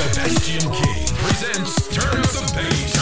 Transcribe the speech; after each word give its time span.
Sebastian 0.00 0.72
King 0.72 1.06
presents 1.18 1.88
Turn 1.88 2.22
the 2.22 2.52
Bass. 2.54 2.99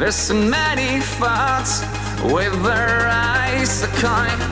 There's 0.00 0.16
so 0.16 0.32
many 0.32 0.98
thoughts 1.02 1.82
with 2.32 2.62
their 2.62 3.06
eyes, 3.06 3.82
a 3.82 3.86
kind 3.88 4.49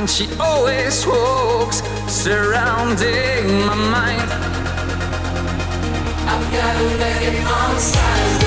and 0.00 0.08
she 0.08 0.26
always 0.40 1.06
walks 1.06 1.82
surrounding 2.08 3.66
my 3.66 3.74
mind. 3.74 4.30
I've 6.26 6.52
got 6.52 6.76
a 6.76 6.98
naked 6.98 7.44
on 7.44 7.78
side. 7.78 8.39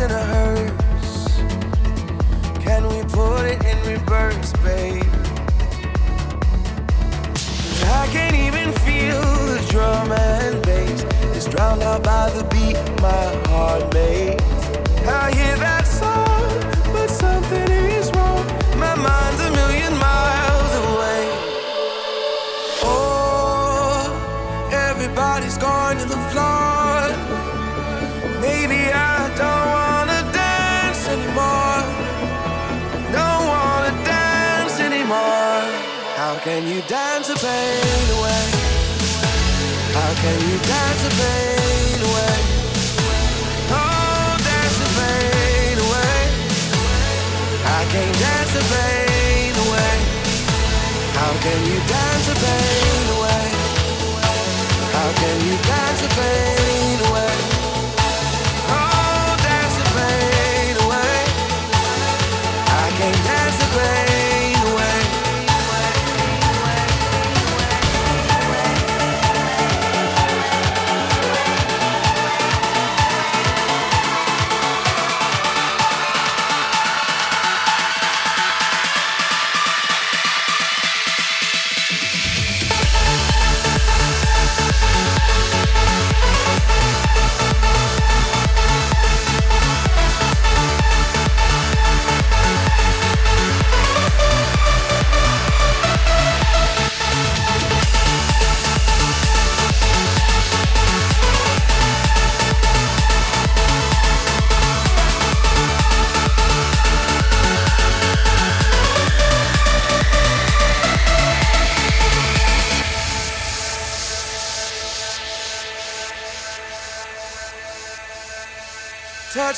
in 0.00 0.10
a 0.10 0.24
hearse. 0.34 1.36
Can 2.64 2.88
we 2.88 3.02
put 3.04 3.44
it 3.44 3.62
in 3.70 3.78
reverse, 3.86 4.52
babe? 4.64 5.04
I 8.00 8.08
can't 8.10 8.34
even 8.46 8.72
feel 8.86 9.20
the 9.52 9.60
drum 9.68 10.10
and 10.12 10.62
bass. 10.62 11.02
It's 11.36 11.46
drowned 11.46 11.82
out 11.82 12.02
by 12.02 12.30
the 12.30 12.44
beat 12.44 12.78
my 13.02 13.26
heart 13.50 13.92
makes. 13.92 14.42
I 15.06 15.32
hear 15.38 15.56
that 15.66 15.86
song, 15.86 16.48
but 16.94 17.08
something 17.08 17.70
is 17.98 18.10
wrong. 18.12 18.46
My 18.78 18.94
mind's 19.06 19.40
a 19.48 19.50
million 19.60 19.92
miles 20.08 20.72
away. 20.86 21.22
Oh, 22.88 24.08
everybody's 24.72 25.58
gone 25.58 25.98
to 25.98 26.06
the 26.06 26.20
floor. 26.30 26.59
you 36.80 36.88
dance 36.88 37.28
the 37.28 37.34
pain 37.34 38.06
away? 38.16 38.46
How 39.96 40.14
can 40.22 40.40
you 40.48 40.56
dance 40.64 41.02
the 41.02 41.10
pain 41.20 42.00
away? 42.08 42.38
Oh, 43.70 44.36
dance 44.48 44.76
the 44.82 44.88
pain 44.98 45.76
away. 45.86 46.20
I 47.64 47.80
can't 47.92 48.16
dance 48.24 48.52
the 48.56 48.64
pain 48.72 49.52
away. 49.64 49.94
How 51.18 51.32
can 51.44 51.60
you 51.70 51.78
dance 51.94 52.26
the 52.30 52.36
pain 52.44 53.06
away? 53.18 53.46
How 54.96 55.08
can 55.20 55.36
you 55.46 55.56
dance 55.62 56.00
the 56.00 56.08
pain? 56.08 56.69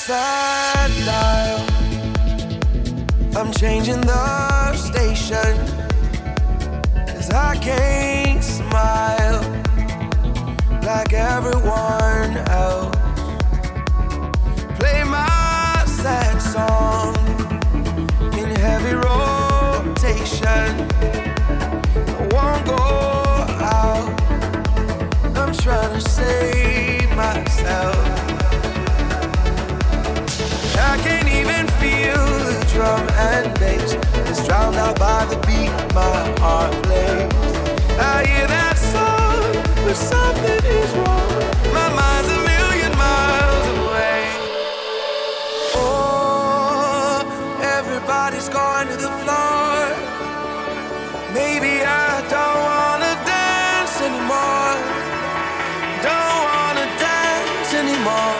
That 0.06 0.90
dial. 1.06 1.60
I'm 3.36 3.52
changing 3.52 4.00
the 4.00 4.74
station. 4.74 5.54
Cause 7.06 7.30
I 7.30 7.56
can't 7.56 8.42
smile 8.42 9.40
like 10.82 11.12
everyone 11.12 12.36
else. 12.48 12.96
Play 14.78 15.04
my 15.04 15.84
sad 15.86 16.38
song 16.40 17.14
in 18.38 18.50
heavy 18.56 18.94
rotation. 18.94 20.70
I 22.08 22.28
won't 22.32 22.64
go 22.66 22.82
out. 23.62 24.20
I'm 25.36 25.52
trying 25.54 25.94
to 25.94 26.00
save 26.00 26.81
drum 32.82 33.08
and 33.30 33.46
bass. 33.60 33.94
It's 34.28 34.44
drowned 34.46 34.76
out 34.84 34.98
by 34.98 35.24
the 35.30 35.38
beat 35.46 35.72
my 35.94 36.18
heart 36.42 36.74
plays. 36.84 37.30
I 38.14 38.16
hear 38.30 38.46
that 38.56 38.76
song, 38.94 39.40
but 39.84 39.96
something 40.12 40.62
is 40.80 40.90
wrong. 40.98 41.32
My 41.78 41.88
mind's 41.98 42.30
a 42.38 42.40
million 42.52 42.92
miles 43.04 43.66
away. 43.82 44.20
Oh, 45.78 47.22
everybody's 47.78 48.48
going 48.58 48.86
to 48.92 48.96
the 49.06 49.12
floor. 49.22 49.78
Maybe 51.38 51.72
I 52.06 52.10
don't 52.34 52.60
wanna 52.70 53.12
dance 53.36 53.94
anymore. 54.08 54.74
Don't 56.08 56.42
wanna 56.50 56.86
dance 57.06 57.70
anymore. 57.82 58.38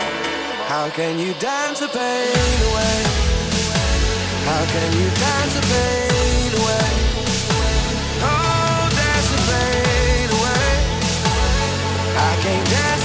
How 0.73 0.87
can 0.99 1.13
you 1.25 1.33
dance 1.49 1.79
the 1.85 1.91
pain 1.99 2.59
away? 2.71 3.12
How 4.45 4.65
can 4.67 4.93
you 4.99 5.09
dance 5.23 5.55
the 5.55 5.63
pain 5.73 6.51
away? 6.61 6.89
Oh, 8.27 8.89
dance 9.01 9.29
the 9.35 9.41
pain 9.51 10.29
away. 10.39 10.71
I 12.17 12.33
can't 12.43 12.67
dance 12.71 13.02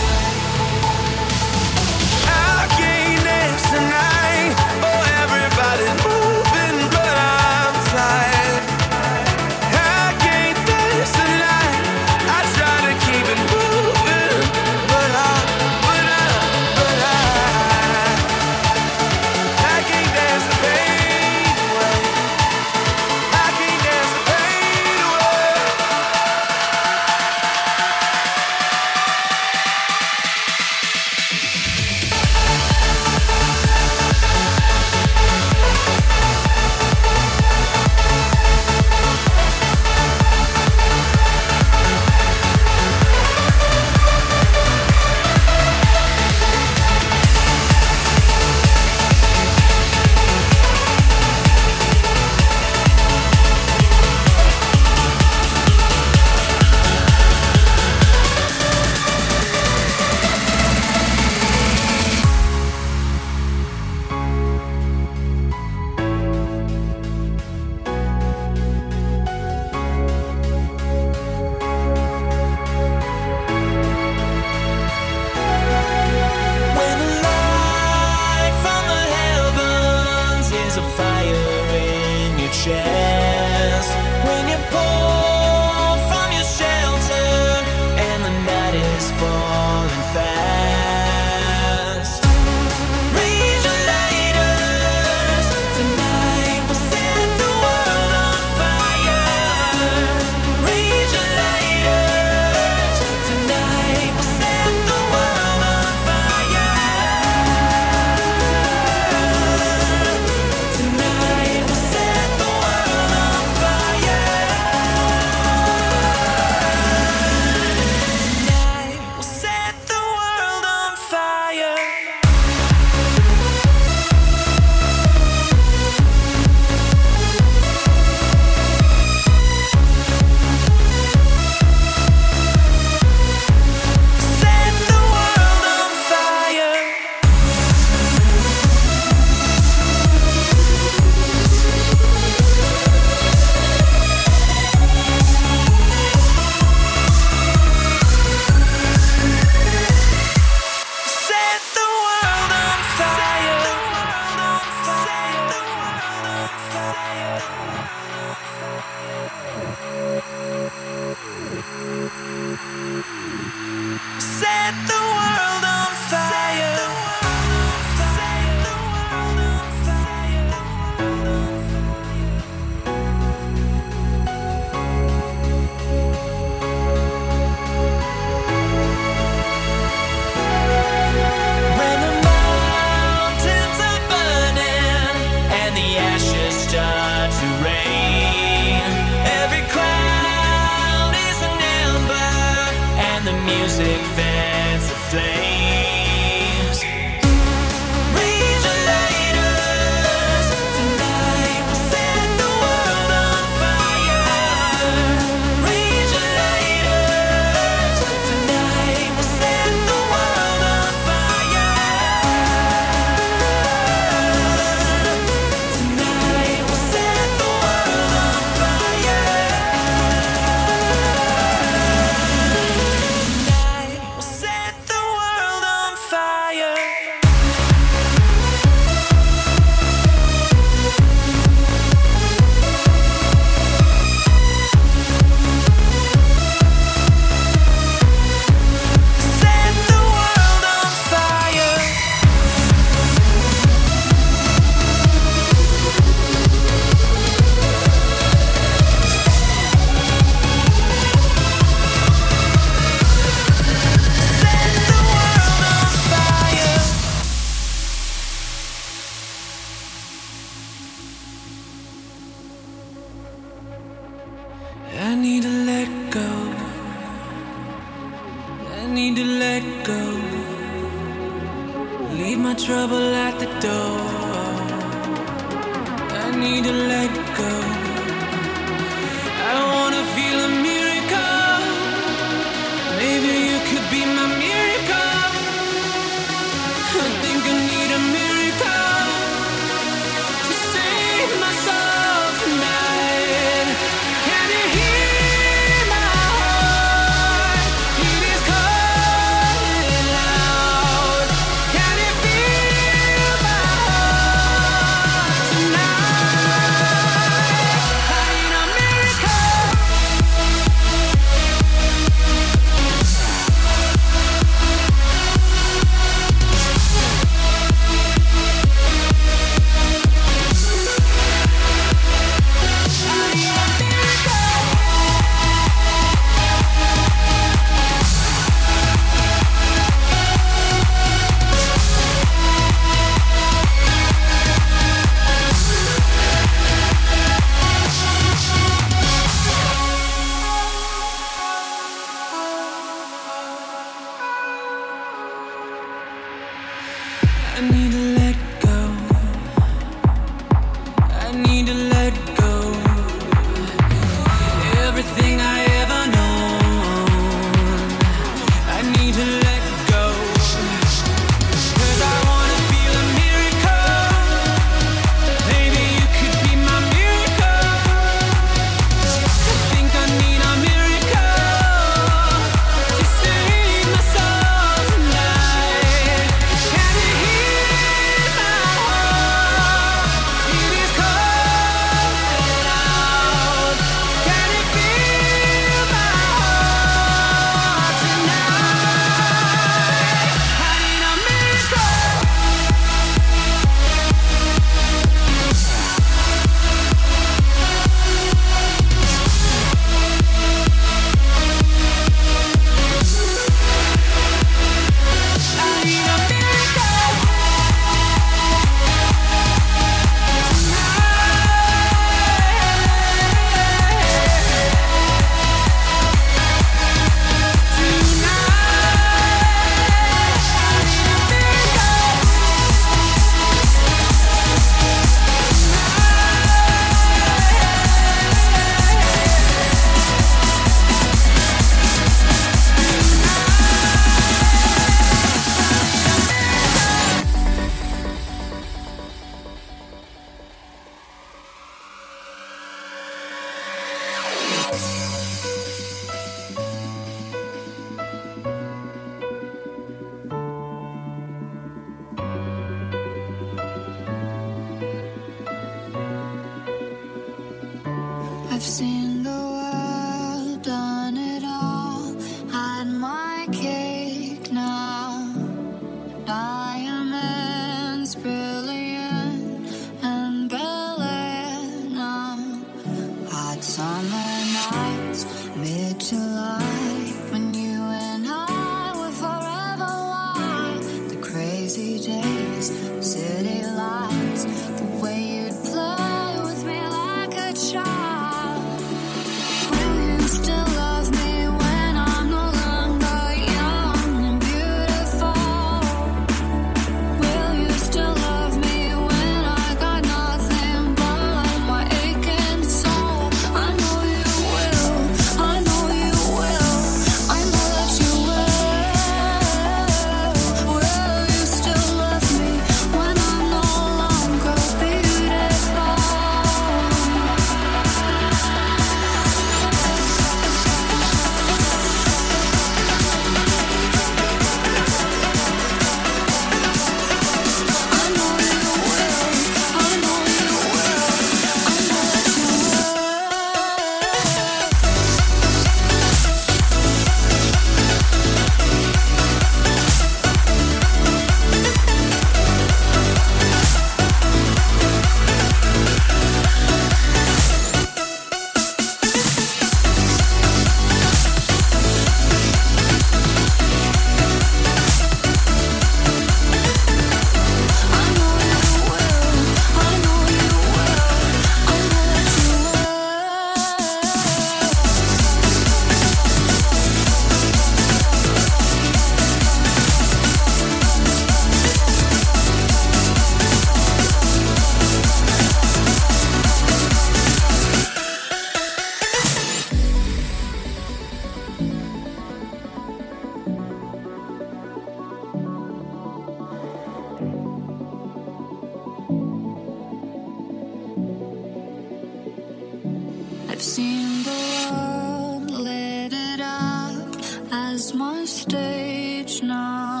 my 597.95 598.25
stage 598.25 599.41
now. 599.43 600.00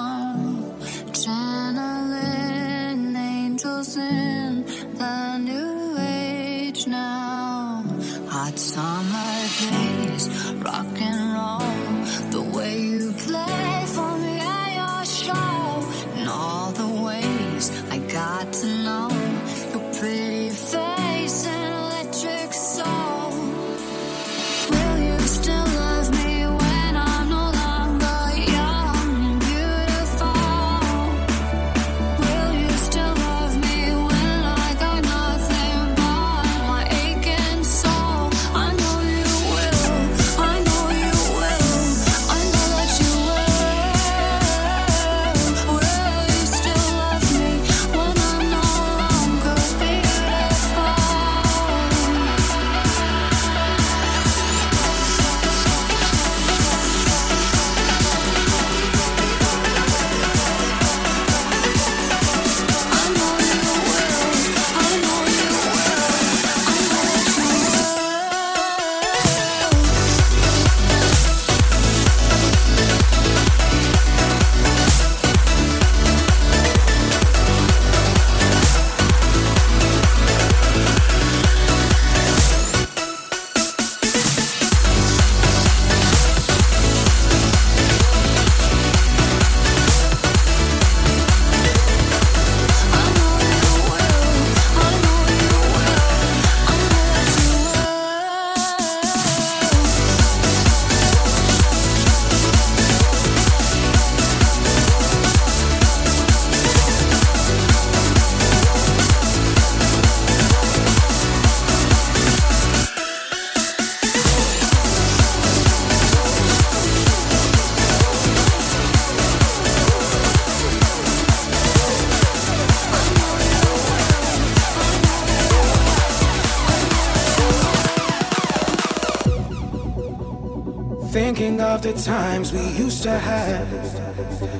the 131.81 131.93
times 131.93 132.53
we 132.53 132.61
used 132.77 133.01
to 133.03 133.11
have. 133.11 133.67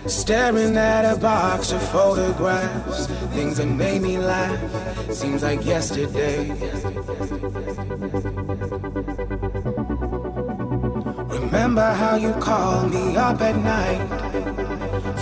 Staring 0.08 0.76
at 0.76 1.06
a 1.06 1.16
box 1.18 1.72
of 1.72 1.82
photographs, 1.90 3.06
things 3.36 3.58
that 3.58 3.68
made 3.68 4.02
me 4.02 4.18
laugh. 4.18 4.60
Seems 5.12 5.44
like 5.44 5.64
yesterday. 5.64 6.50
Remember 11.30 11.94
how 11.94 12.16
you 12.16 12.34
called 12.34 12.92
me 12.92 13.16
up 13.16 13.40
at 13.42 13.56
night? 13.58 14.02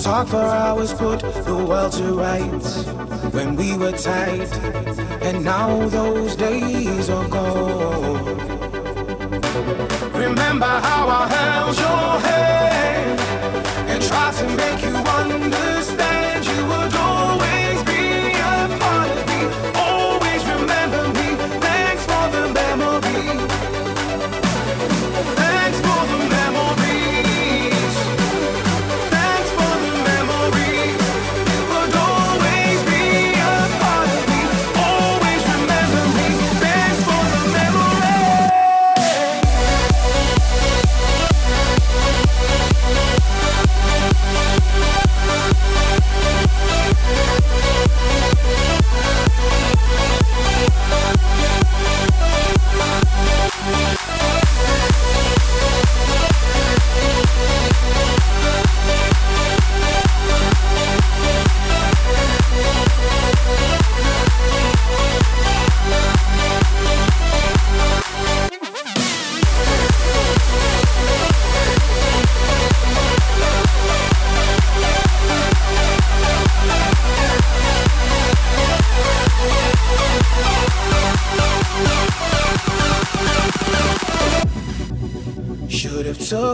Talk 0.02 0.28
for 0.30 0.38
hours, 0.38 0.94
put 0.94 1.20
the 1.20 1.66
world 1.68 1.92
to 1.94 2.14
rights. 2.14 2.86
When 3.34 3.56
we 3.58 3.78
were 3.78 3.92
tight, 3.92 4.52
and 5.22 5.44
now 5.44 5.88
those 5.90 6.36
days 6.38 7.10
are 7.10 7.28
gone 7.28 8.09
remember 10.60 10.88
how 10.88 11.08
I 11.08 11.28
held 11.28 11.78
your 11.78 12.20
hand 12.28 13.20
and 13.90 14.04
tried 14.04 14.34
to 14.40 14.48
make 14.58 14.79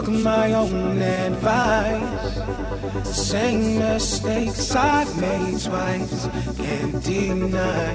took 0.02 0.08
my 0.08 0.52
own 0.52 1.00
advice. 1.00 2.38
Same 3.02 3.78
mistakes 3.78 4.74
I've 4.76 5.18
made 5.18 5.58
twice. 5.58 6.28
Can't 6.58 7.02
deny 7.02 7.94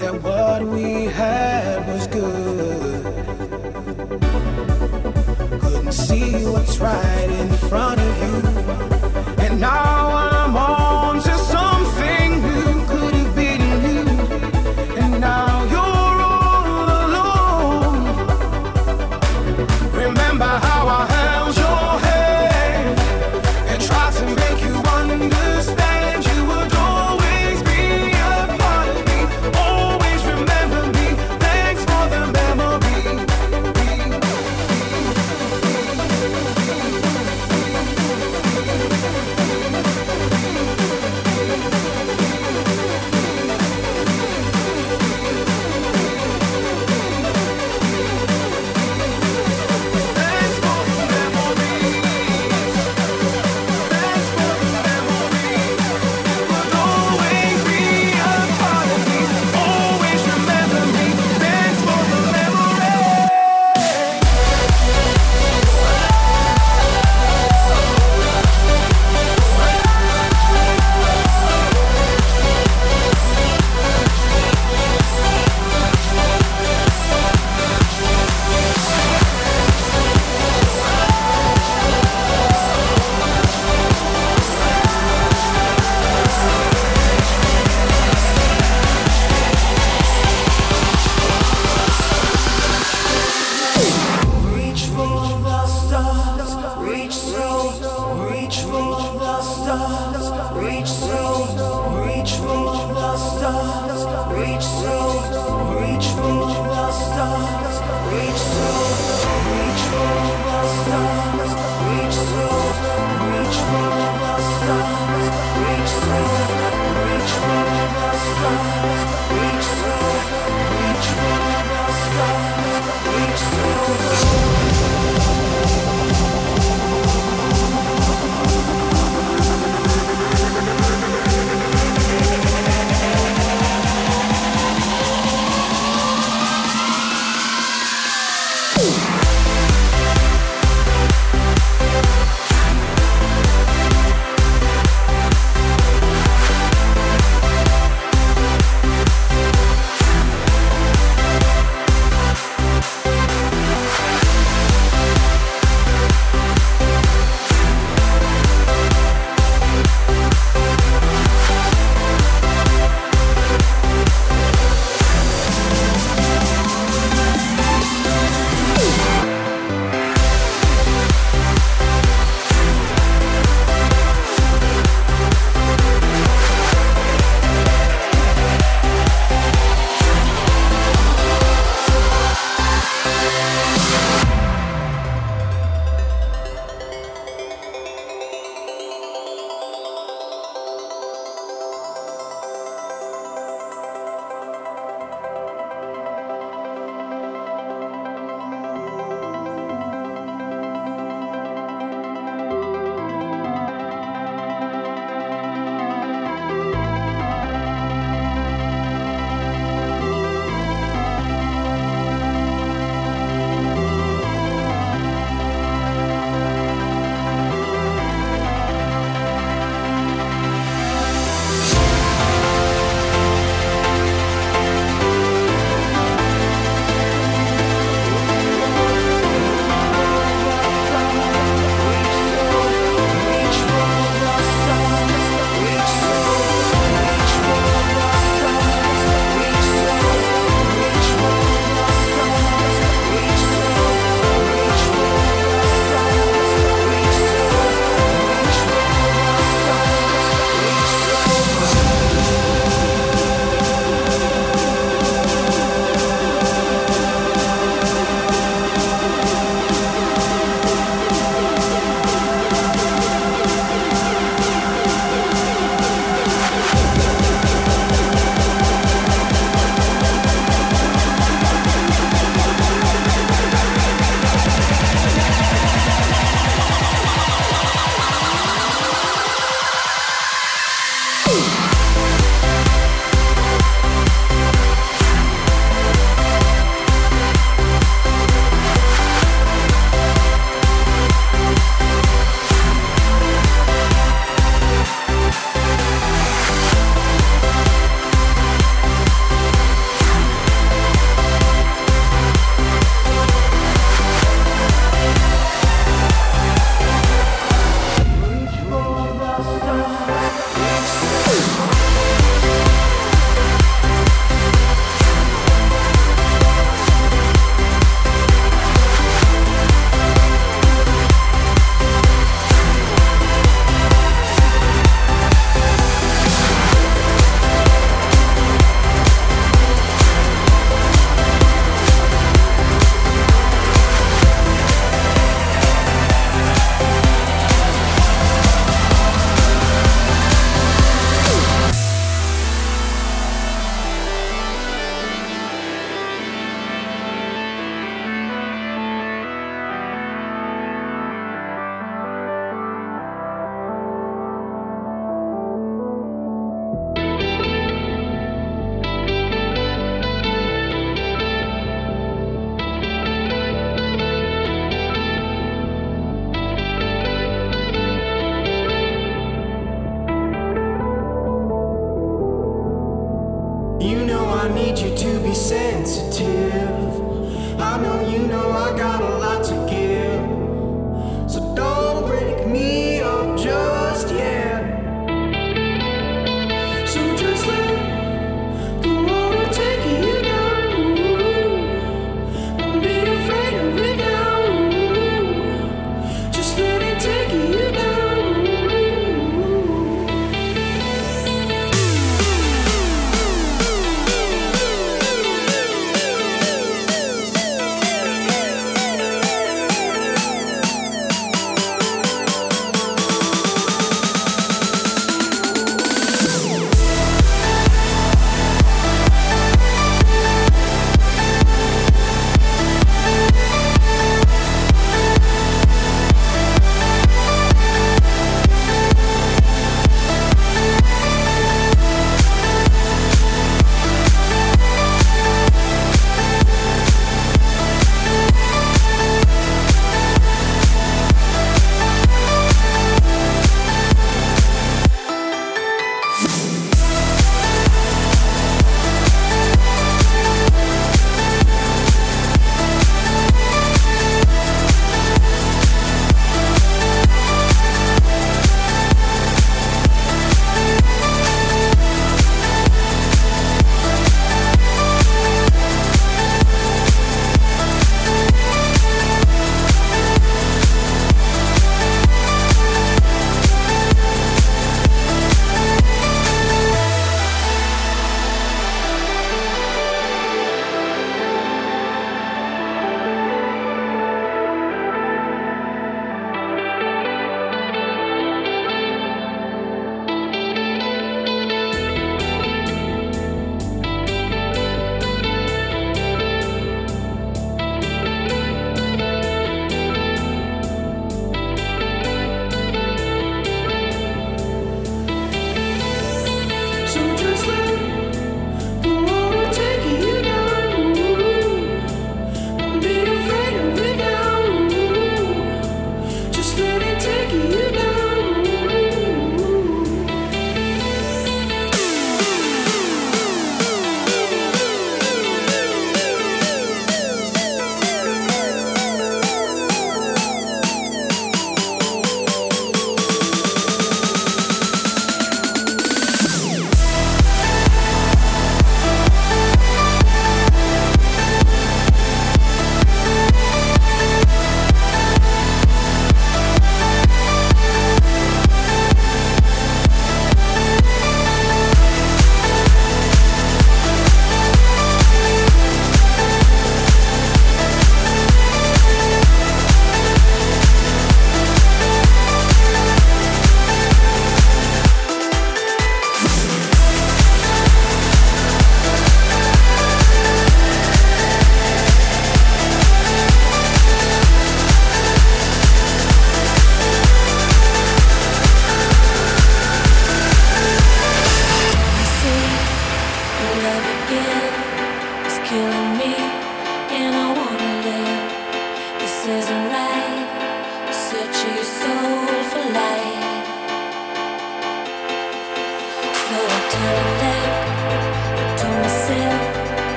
that 0.00 0.22
what 0.22 0.62
we 0.62 1.04
had 1.04 1.86
was 1.86 2.06
good. 2.06 3.02
Couldn't 5.60 5.92
see 5.92 6.46
what's 6.46 6.78
right 6.78 7.30
in 7.42 7.50
front 7.68 8.00
of 8.00 8.14
you. 8.22 8.34
And 9.44 9.60
now 9.60 9.97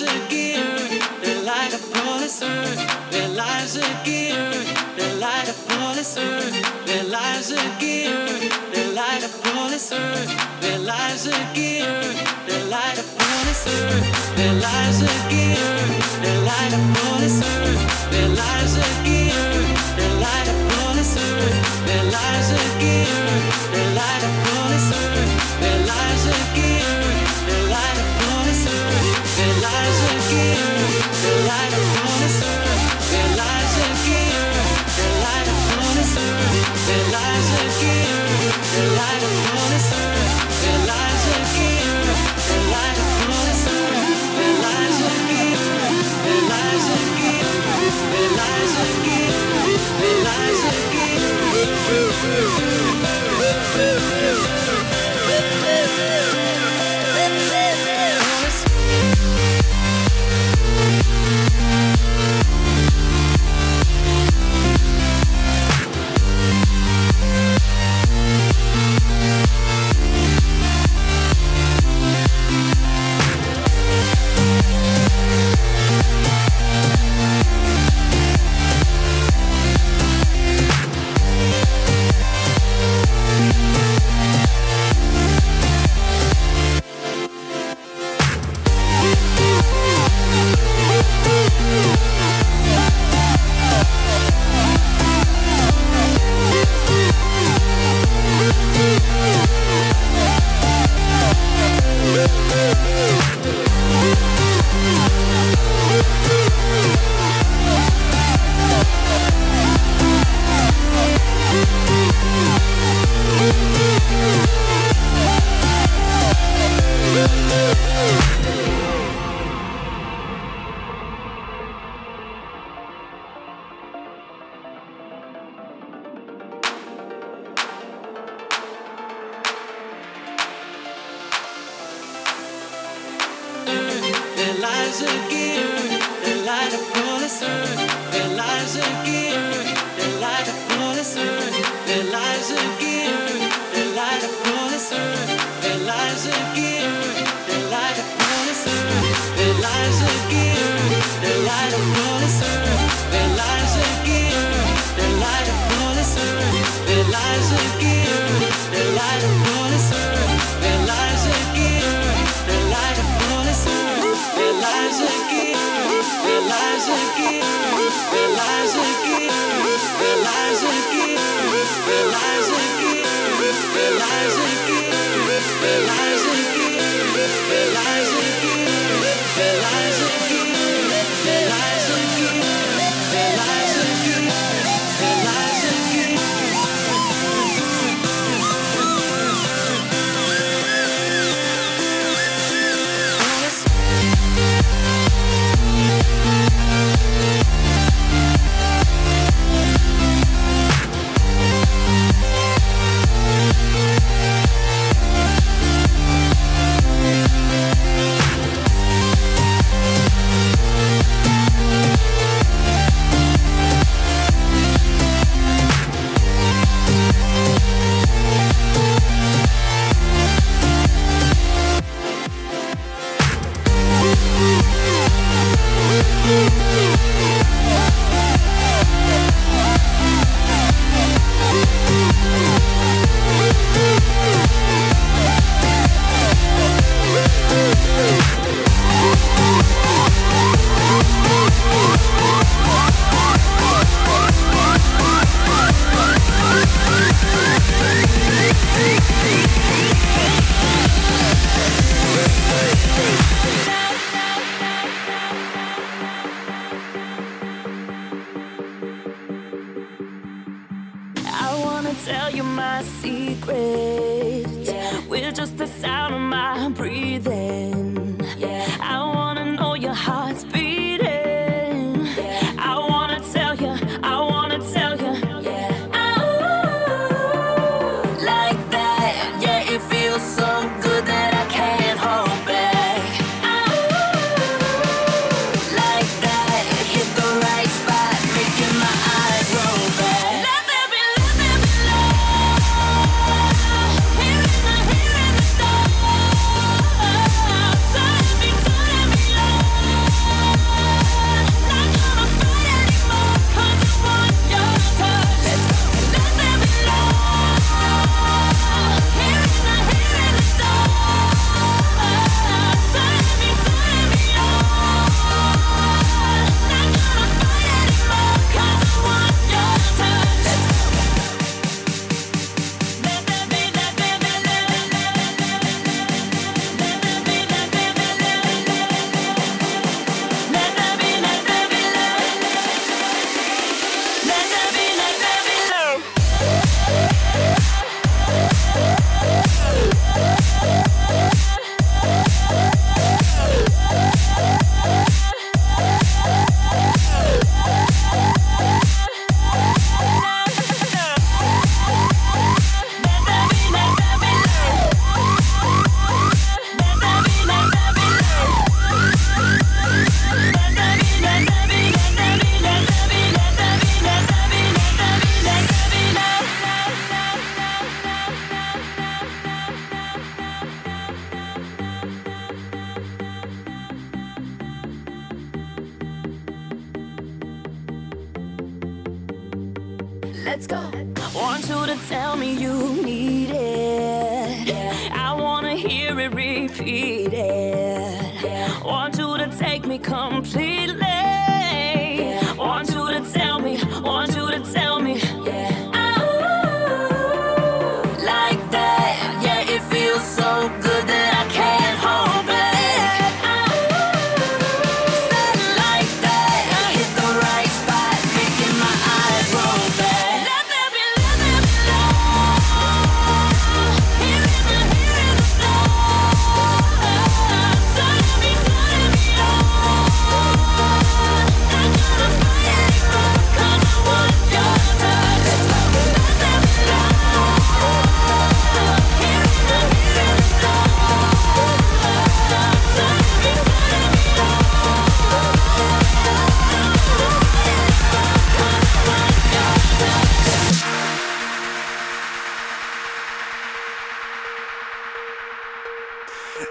again, 0.00 1.02
their 1.20 1.42
light 1.42 1.74
upon 1.74 2.20
this 2.20 2.40
earth, 2.42 3.10
their 3.10 3.28
lives 3.28 3.76
again, 3.76 4.66
their 4.96 5.14
light 5.16 5.48
upon 5.48 5.96
this 5.96 6.16
earth, 6.16 6.86
their 6.86 7.04
lives 7.04 7.50
again, 7.50 8.50
their 8.72 8.92
light 8.94 9.22
upon 9.22 9.70
this 9.70 9.92
earth, 9.92 10.60
their 10.62 10.78
lives 10.78 11.26
again, 11.26 12.16
their 12.46 12.64
light 12.70 12.98
upon 12.98 13.44
this 13.44 13.66
earth, 13.68 14.36
their 14.36 14.54
lives 14.54 15.02
again, 15.02 15.60
their 16.22 16.40
light 16.40 16.72
upon 16.72 17.20
this 17.20 17.42
earth, 17.44 18.10
their 18.10 18.28
lives 18.28 18.76
again, 18.76 19.76
their 19.96 20.14
light 20.24 20.48
upon 20.48 20.96
this 20.96 21.16
earth, 21.18 21.86
their 21.86 22.04
lives 22.04 22.50
again, 22.50 23.42
their 23.72 23.94
light 23.94 24.22
upon 24.24 24.70
this 24.72 24.88
earth, 24.96 25.60
their 25.60 25.78
lives 25.86 26.26
again. 26.26 26.61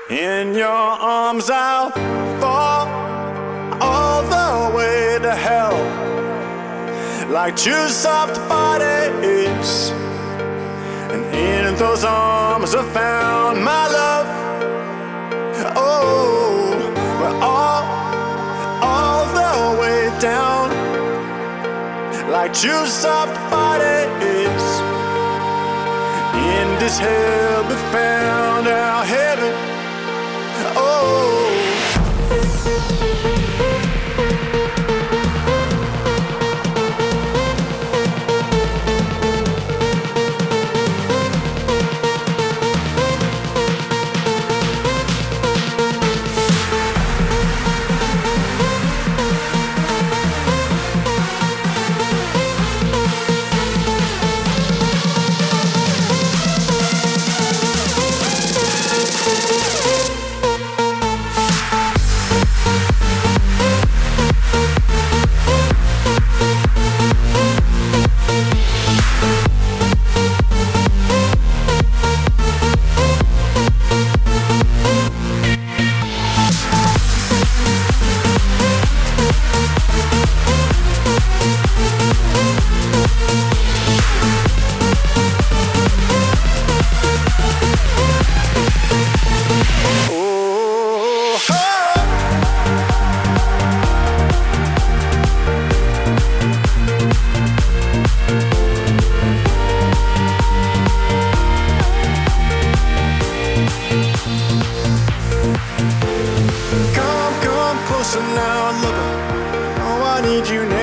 In 0.10 0.54
your 0.54 0.68
arms 0.68 1.50
I'll 1.50 1.92
fall 2.40 2.88
all 3.82 4.24
the 4.24 4.76
way 4.76 5.20
to 5.22 5.36
hell. 5.36 5.78
Like 7.30 7.56
two 7.56 7.88
soft 7.90 8.36
bodies. 8.48 9.92
And 11.12 11.24
in 11.36 11.76
those 11.76 12.04
arms 12.04 12.76
I 12.76 12.84
found 12.94 13.64
my 13.64 13.88
love. 13.88 14.28
Oh, 15.76 16.76
we're 17.20 17.38
all, 17.42 17.84
all 18.90 19.26
the 19.40 19.82
way 19.82 20.02
down. 20.20 20.70
Like 22.30 22.54
two 22.54 22.86
soft 22.86 23.36
bodies. 23.50 24.66
In 26.52 26.68
this 26.80 26.98
hell 26.98 27.64
we 27.70 27.76
found 27.92 28.68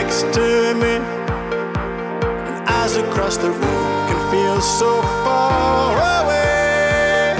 next 0.08 0.34
to 0.34 0.74
me, 0.74 0.94
and 2.48 2.68
eyes 2.68 2.96
across 2.96 3.36
the 3.36 3.50
room 3.50 4.06
can 4.08 4.30
feel 4.30 4.58
so 4.58 5.02
far 5.24 5.92
away. 6.22 7.36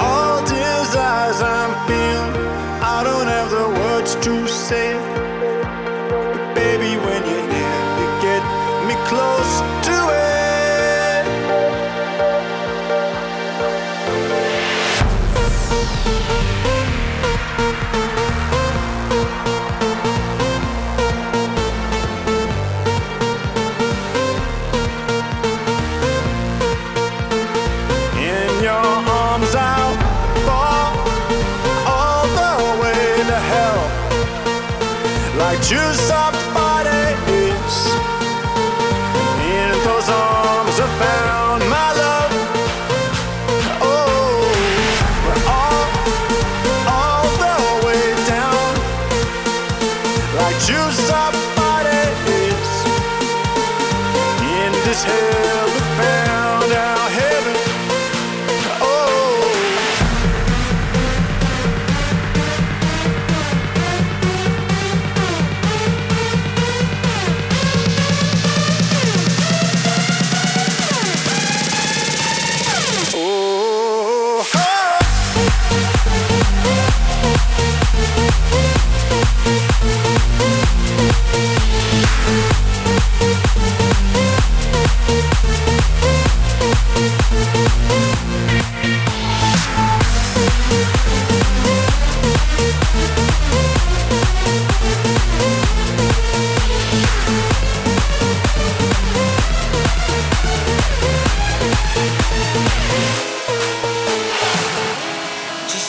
All 0.00 0.40
desires 0.46 1.40
I'm 1.42 1.72
feeling, 1.86 2.36
I 2.82 3.02
don't 3.04 3.28
have 3.28 3.50
the 3.50 3.68
words 3.80 4.14
to 4.24 4.48
say. 4.48 5.05
choose 35.68 36.05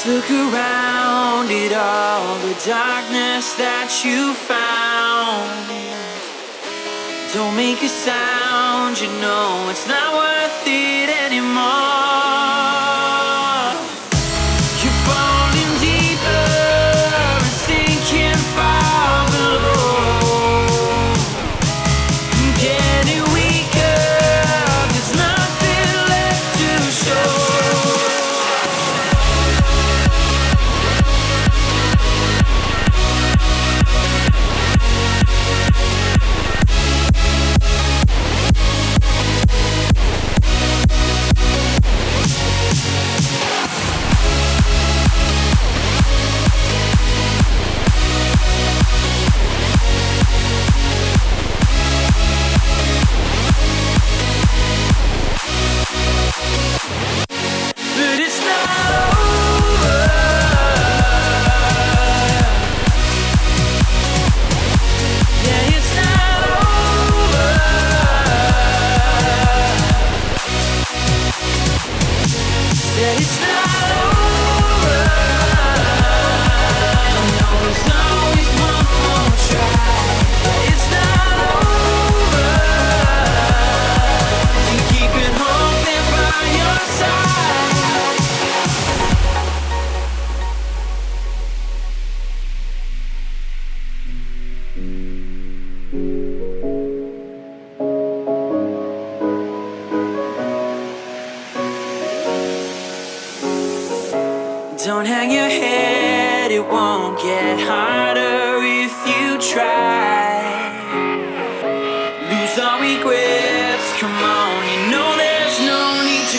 look 0.08 0.32
around 0.32 1.52
at 1.52 1.74
all 1.76 2.40
the 2.48 2.56
darkness 2.66 3.56
that 3.56 3.92
you 4.06 4.34
found. 4.34 5.68
Don't 7.34 7.58
make 7.58 7.84
a 7.84 7.90
sound, 7.90 9.02
you 9.02 9.10
know 9.20 9.68
it's 9.70 9.86
not 9.86 10.14
worth 10.14 10.64
it 10.66 11.10
anymore. 11.10 11.97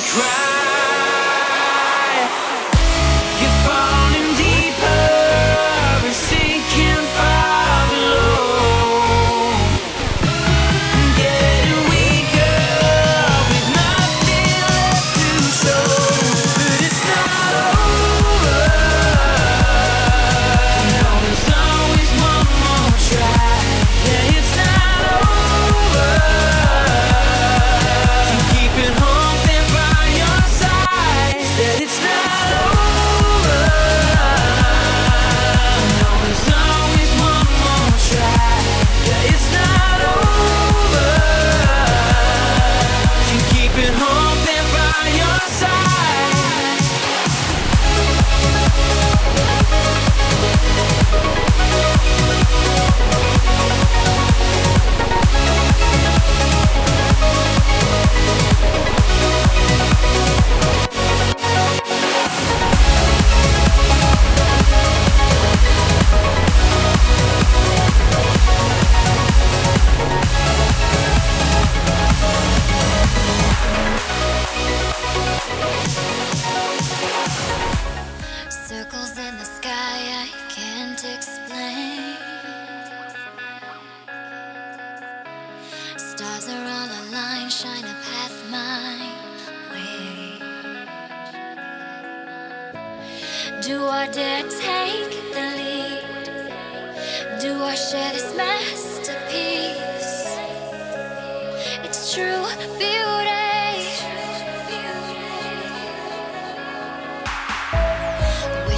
drive. 0.09 0.48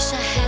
wish 0.01 0.15
I 0.15 0.17
had. 0.17 0.40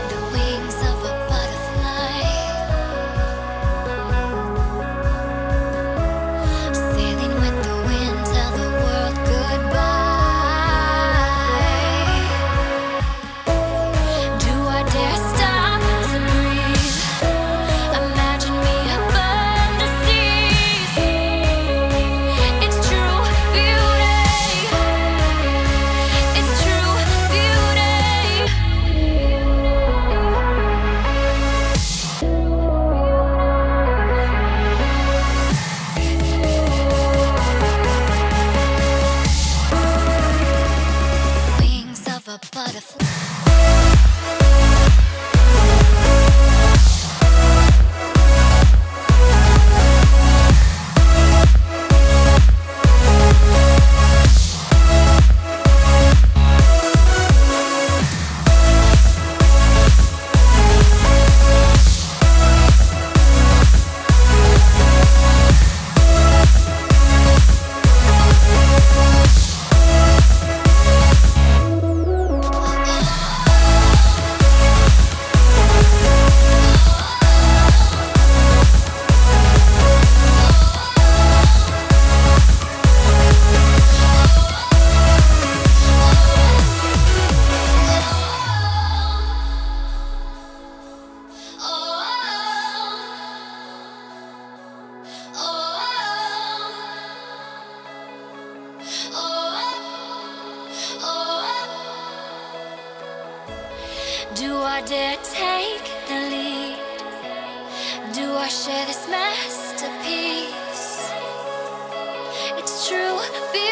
True 112.85 113.21
beauty. 113.53 113.72